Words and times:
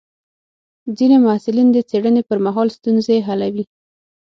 ځینې 0.97 1.17
محصلین 1.25 1.67
د 1.73 1.77
څېړنې 1.89 2.21
پر 2.29 2.37
مهال 2.45 2.67
ستونزې 2.77 3.17
حلوي. 3.27 3.63